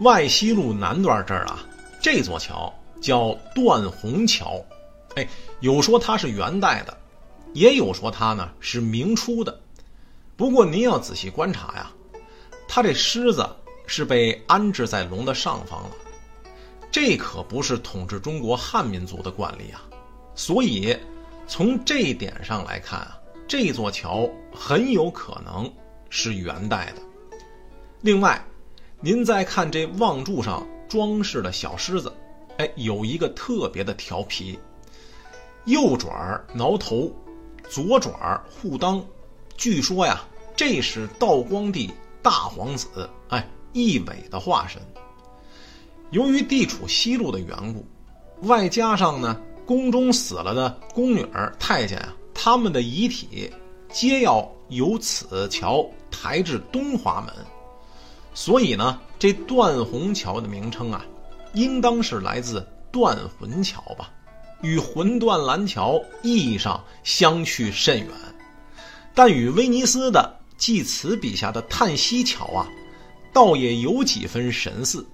[0.00, 1.64] 外西路南段这儿啊，
[2.02, 4.60] 这座桥叫断虹桥，
[5.14, 5.26] 哎，
[5.60, 6.96] 有说它是元代的，
[7.52, 9.60] 也有说它呢是明初的。
[10.36, 11.92] 不过您要仔细观察呀，
[12.66, 13.48] 它这狮子
[13.86, 15.90] 是被安置在龙的上方了，
[16.90, 19.80] 这可不是统治中国汉民族的惯例啊。
[20.34, 20.96] 所以
[21.46, 23.16] 从这一点上来看啊，
[23.46, 25.72] 这座桥很有可能
[26.10, 27.02] 是元代的。
[28.00, 28.44] 另外，
[29.04, 32.10] 您再看这望柱上装饰的小狮子，
[32.56, 34.58] 哎，有一个特别的调皮，
[35.66, 37.12] 右爪挠头，
[37.68, 39.02] 左爪护裆。
[39.58, 40.24] 据说呀，
[40.56, 42.88] 这是道光帝大皇子
[43.28, 44.80] 哎义伟的化身。
[46.10, 47.84] 由于地处西路的缘故，
[48.48, 53.52] 外加上呢宫中死了的宫女儿、太监啊，他们的遗体
[53.92, 57.34] 皆要由此桥抬至东华门，
[58.34, 61.04] 所以呢，这断虹桥的名称啊，
[61.54, 64.10] 应当是来自断魂桥吧，
[64.60, 68.08] 与魂断蓝桥意义上相去甚远。
[69.14, 72.68] 但与威尼斯的济慈笔下的叹息桥啊，
[73.32, 75.06] 倒也有几分神似。